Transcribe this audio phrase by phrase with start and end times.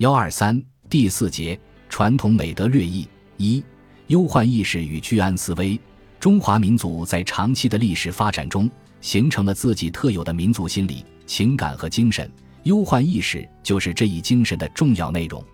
[0.00, 0.58] 幺二三
[0.88, 3.06] 第四节传统美德略译
[3.36, 3.62] 一
[4.06, 5.78] 忧患意识与居安思危。
[6.18, 8.70] 中华民族在长期的历史发展中，
[9.02, 12.32] 形成了自己特有的民族心理、情感和精神。
[12.62, 15.44] 忧患意识就是这一精神的重要内容。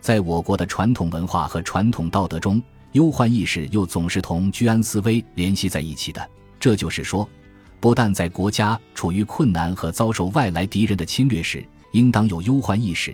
[0.00, 2.60] 在我国的传统文化和传统道德中，
[2.94, 6.28] 忧患意识又总是同居安思危联系在一起的。
[6.58, 7.28] 这就是说，
[7.78, 13.12] 不但在国家处于困难和遭受外来敌人的侵略时，应当有忧患意识；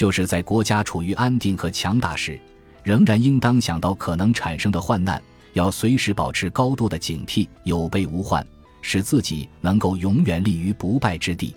[0.00, 2.40] 就是在国家处于安定和强大时，
[2.82, 5.22] 仍然应当想到可能产生的患难。
[5.52, 8.42] 要随时保持高度的警惕，有备无患，
[8.80, 11.54] 使自己能够永远立于不败之地。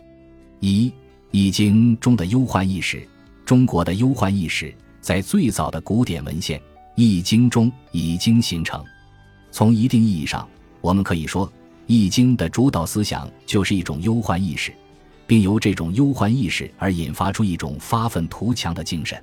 [0.59, 0.90] 一
[1.32, 3.08] 《易经》中的忧患意识，
[3.45, 6.60] 中国的忧患意识在最早的古典文献
[6.96, 8.84] 《易经》中已经形成。
[9.52, 10.46] 从一定意义上，
[10.82, 11.48] 我们可以说，
[11.88, 14.73] 《易经》的主导思想就是一种忧患意识，
[15.27, 19.18] 并由这种忧患意识而引发出一种发愤图强的精神。《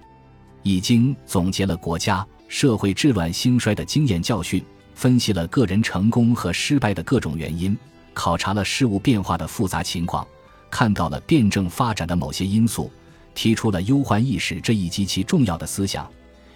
[0.62, 2.26] 易经》总结了国家。
[2.52, 4.60] 社会治乱兴衰的经验教训，
[4.96, 7.78] 分析了个人成功和失败的各种原因，
[8.12, 10.26] 考察了事物变化的复杂情况，
[10.68, 12.90] 看到了辩证发展的某些因素，
[13.36, 16.10] 提出了忧患意识这一极其重要的思想，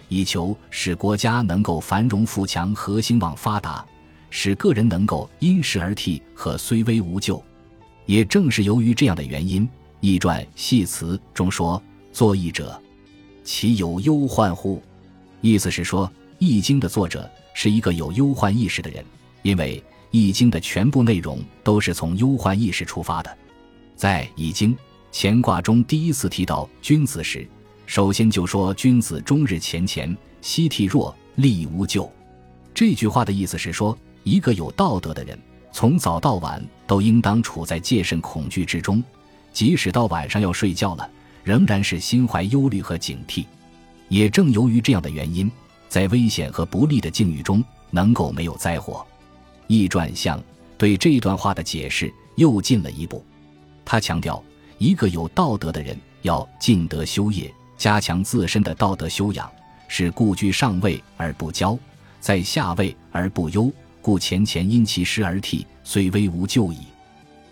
[0.09, 3.85] 以求使国家能够繁荣富强和兴旺发达，
[4.29, 7.41] 使个人能够因时而替和虽危无救。
[8.05, 9.63] 也正是由于这样的原因，
[9.99, 11.81] 《易传·系辞》中说
[12.13, 12.79] ：“作易者，
[13.43, 14.81] 其有忧患乎？”
[15.41, 16.07] 意思是说，
[16.39, 19.03] 《易经》的作者是一个有忧患意识的人，
[19.41, 19.79] 因为
[20.11, 23.37] 《易经》的全部内容都是从忧患意识出发的。
[23.95, 24.75] 在《易经》
[25.11, 27.47] 乾卦中第一次提到君子时，
[27.85, 32.11] 首先就说：“君子终日乾乾，夕惕若，立无咎。”
[32.73, 35.39] 这句话的意思是说，一个有道德的人，
[35.75, 39.03] 从早到晚都应当处在戒慎恐惧之中，
[39.51, 41.09] 即使到晚上要睡觉了，
[41.43, 43.43] 仍然是心怀忧虑和警惕。
[44.07, 45.51] 也正由于这样的原因，
[45.89, 49.05] 在危险和不利的境遇中，能够没有灾祸。
[49.67, 50.41] 易传相
[50.77, 53.21] 对这段话的解释又进了一步，
[53.83, 54.41] 他强调，
[54.77, 59.51] 一个有道德的人要尽德修业，加强自身的道德修养，
[59.89, 61.77] 是故居上位而不骄，
[62.21, 63.69] 在下位而不忧，
[64.05, 66.77] 故前前因其失而替，虽危无救矣。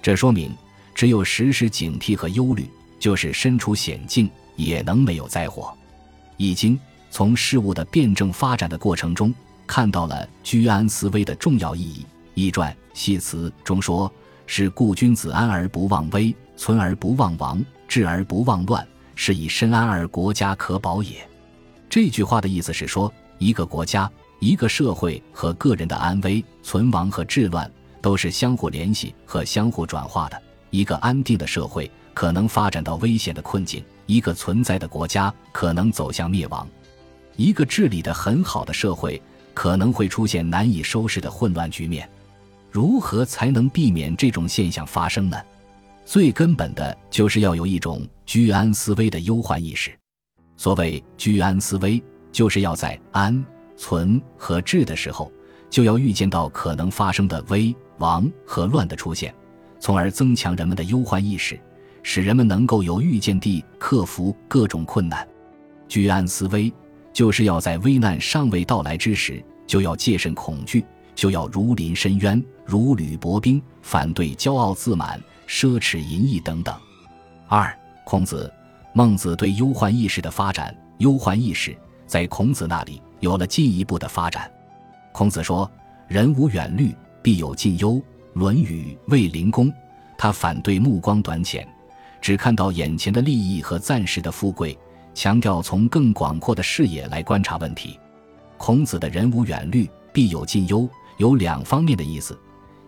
[0.03, 0.51] 这说明，
[0.93, 2.69] 只有时时警惕和忧虑，
[2.99, 5.75] 就是身处险境也能没有灾祸。
[6.37, 9.33] 易经从事物的辩证发展的过程中，
[9.65, 12.05] 看到了居安思危的重要意义。
[12.35, 14.13] 易传系辞中说
[14.45, 21.27] ：“是故君子安而不忘危，存而不忘亡，治而不忘乱，是以身安而国家可保也。”
[21.89, 24.07] 这句话的意思是说，一个国家、
[24.43, 27.71] 一个社会和个人的安危、存亡和治乱
[28.01, 30.41] 都是相互联系和相互转化的。
[30.69, 33.81] 一个安定的社会可能发展到危险的困境。
[34.05, 36.67] 一个存在的国家可能走向灭亡，
[37.37, 39.21] 一个治理的很好的社会
[39.53, 42.09] 可能会出现难以收拾的混乱局面。
[42.69, 45.37] 如何才能避免这种现象发生呢？
[46.03, 49.97] 最根本的就是要有一种居安思危的忧患意识。
[50.57, 53.41] 所谓居安思危，就是要在安、
[53.75, 55.31] 存和治的时候，
[55.69, 59.33] 就要预见到可能发生的危、亡和乱的出现，
[59.79, 61.59] 从而增强人们的忧患意识。
[62.05, 65.25] 使人们能够有预见地克服各种困难，
[65.87, 66.69] 居安思危，
[67.13, 70.85] 就是要在危难尚未到来之时，就要戒慎恐惧，
[71.15, 75.17] 就要如临深渊，如履薄冰，反对骄傲自满、
[75.47, 76.75] 奢侈淫逸等等。
[77.47, 77.73] 二、
[78.03, 78.51] 孔子、
[78.93, 81.73] 孟子对忧患意识的发展，忧患意识
[82.05, 84.51] 在孔子那里有了进一步的发展。
[85.13, 85.69] 孔子说
[86.09, 87.93] ：“人无远虑，必有近忧。”
[88.39, 89.67] 《论语·卫灵公》，
[90.17, 91.65] 他反对目光短浅。
[92.19, 94.77] 只看到眼前的利益和暂时的富贵，
[95.13, 97.97] 强调从更广阔的视野来观察问题。
[98.57, 102.37] 孔子的人无远虑，必有近忧，有两方面的意思。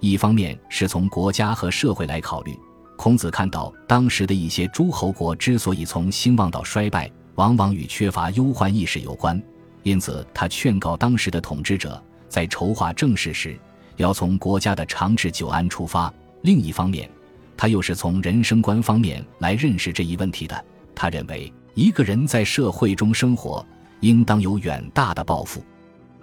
[0.02, 2.58] 一方面是从国家和社会来考虑，
[2.98, 9.42] 孔子看到当时的一些诸侯国之所以从兴旺到衰败，往往与缺乏忧患意识有关，
[9.86, 13.56] 因此他劝告当时的统治者在筹划政事时，
[13.98, 16.12] 要从国家的长治久安出发。
[16.42, 17.08] 另一方面，
[17.56, 20.66] 他又是从人生观方面来认识这一问题的。
[20.96, 23.64] 他认为，一个人在社会中生活，
[24.00, 25.64] 应当有远大的抱负，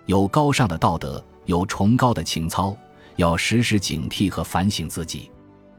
[0.06, 2.76] 有高尚的道德，有崇高的情操，
[3.14, 5.30] 要时时警惕和反省自己。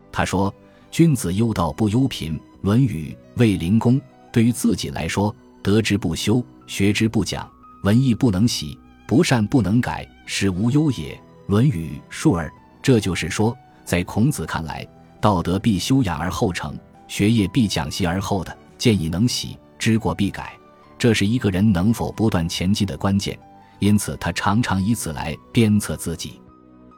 [0.09, 0.53] 他说
[0.89, 3.99] ：“君子忧道不忧贫。”《论语·卫灵公》
[4.31, 7.51] 对于自己来说，得之不修，学之不讲，
[7.83, 11.13] 文艺不能喜，不善不能改，是无忧也。
[11.47, 12.47] 《论语·述而》
[12.81, 14.87] 这就是说，在孔子看来。
[15.19, 16.77] 道德必修养而后成，
[17.07, 18.57] 学业必讲习而后的。
[18.77, 20.53] 见以能喜，知过必改，
[20.97, 23.37] 这是一个人能否不断前进的关键。
[23.79, 26.41] 因此，他常常以此来鞭策自己。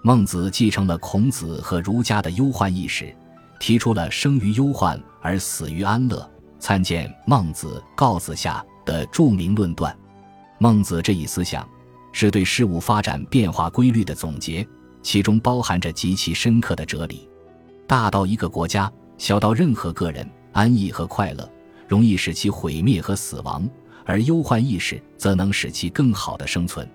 [0.04, 3.16] 孟子继承了孔子和儒家的忧患意识，
[3.60, 6.30] 提出了“生于忧患而死于安乐”。
[6.60, 9.96] 参见《孟子·告子下》的著名论断。
[10.58, 11.68] 孟子这一思想，
[12.12, 14.66] 是对事物发展变化规律的总结，
[15.02, 17.28] 其中包含着极其深刻的哲理。
[17.86, 21.50] 大到一个国家，小到任何个人，安逸和快乐
[21.88, 23.70] 容易使其毁灭和死亡，
[24.06, 26.90] 而忧患意识则能使其更好的生存。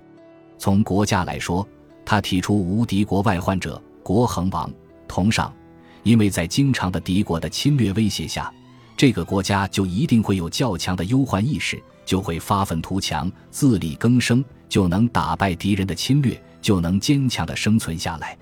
[0.59, 1.67] 从国家来说，
[2.05, 4.71] 他提出无敌国外患者，国恒亡。
[5.07, 5.53] 同上，
[6.03, 8.53] 因为在经常的敌国的侵略威胁下，
[8.97, 18.37] 这个国家就一定会有较强的忧患意识，就会发愤图强，自力更生，就能打败敌人的侵略，就能坚强的生存下来。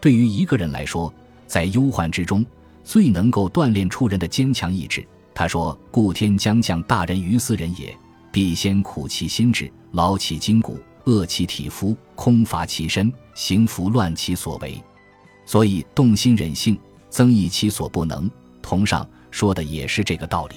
[0.00, 1.14] 对于一个人来说，
[1.46, 2.44] 在忧患之中，
[2.82, 5.06] 最能够锻炼出人的坚强意志。
[5.32, 7.96] 他说：“故天将降大任于斯人也，
[8.32, 14.82] 必先苦其心志，劳其筋骨，饿其体肤，空乏其身，行拂乱其所为。
[15.46, 16.76] 所以动心忍性，
[17.10, 18.28] 增益其所不能。”
[18.60, 20.56] 同上说的也是这个道理。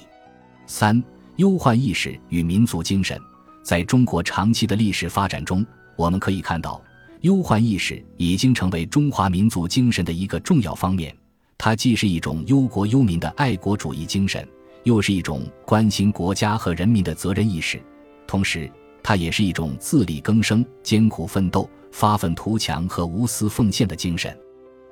[0.66, 1.04] 三
[1.38, 3.20] 忧患意识与民族精神，
[3.62, 5.64] 在中国长期的历史发展中，
[5.96, 6.82] 我们可以看到。
[7.22, 11.16] 忧患意识已经成为中华民族精神的一个重要方面，
[11.56, 14.48] 它既是一种忧国忧民的爱国主义精神，
[14.84, 17.80] 又是一种关心国家和人民的责任意识，
[18.26, 18.70] 同时，
[19.04, 24.36] 它也是一种自力更生、艰苦奋斗、发愤图强和无私奉献的精神。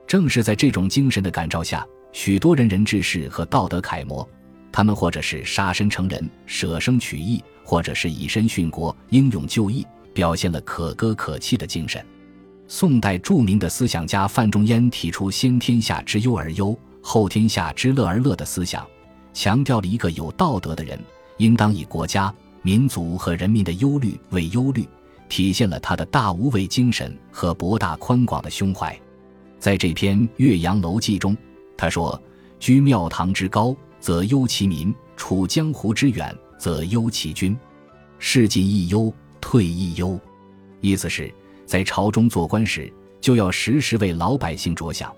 [0.06, 4.28] 正是在这种精神的感召下，许多仁人志士和道德楷模，
[4.76, 12.06] 他们或者是杀身成仁、舍生取义，或者是以身殉国、英勇就义，表现了可歌可泣的精神。
[12.68, 18.86] 宋代著名的思想家范仲淹提出“先天下之忧而忧，后天下之乐而乐”的思想，
[19.34, 21.00] 强调了一个有道德的人
[21.38, 24.86] 应当以国家、民族和人民的忧虑为忧虑，
[25.30, 28.94] 体现了他的大无畏精神和博大宽广的胸怀。
[29.58, 31.34] 在这篇《岳阳楼记》中，
[31.78, 32.22] 他说
[32.60, 33.74] ：“居庙堂之高，
[34.06, 37.58] 则忧其民；处江湖之远，则忧其君。
[38.20, 39.12] 事进亦忧，
[39.42, 40.20] 退亦忧。”
[40.80, 41.34] 意思是。
[41.66, 45.10] 在朝中做官时，就要时时为老百姓着想；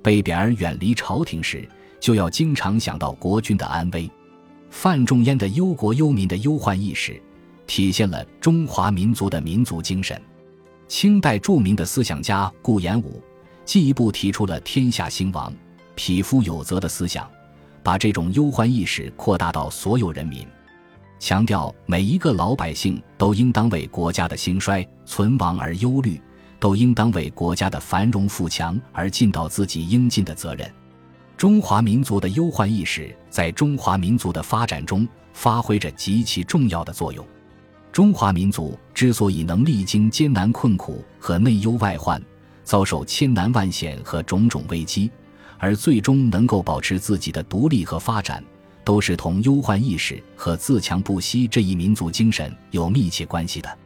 [0.00, 4.08] 被贬而远离朝廷时，就要经常想到国君的安危。
[4.70, 7.20] 范仲淹的忧国忧民的忧患意识，
[7.66, 10.22] 体现了中华民族的民族精神。
[10.86, 13.20] 清代著名的思想家顾炎武
[13.64, 15.52] 进一步提出了“天下兴亡，
[15.96, 17.28] 匹夫有责”的思想，
[17.86, 20.44] 把这种忧患意识扩大到所有人民。
[21.20, 26.20] 强调每一个老百姓都应当为国家的兴衰存亡而忧虑，
[26.58, 30.68] 都应当为国家的繁荣富强而尽到自己应尽的责任。
[31.36, 37.24] 中华民族的忧患意识在中华民族的发展中发挥着极其重要的作用。
[37.92, 42.20] 中华民族之所以能历经艰难困苦和内忧外患，
[42.64, 45.08] 遭受千难万险和种种危机，
[45.58, 48.42] 而最终能够保持自己的独立和发展。
[48.84, 53.78] 都是同忧患意识和自强不息这一民族精神有密切关系的。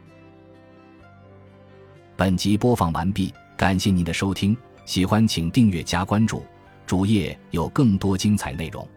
[2.15, 6.45] 本集播放完毕，感谢您的收听，喜欢请订阅加关注，
[6.85, 8.87] 主页有更多精彩内容。